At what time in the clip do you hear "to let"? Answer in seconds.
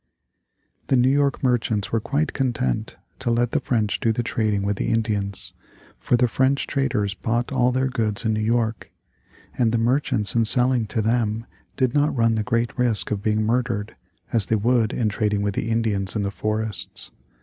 3.19-3.51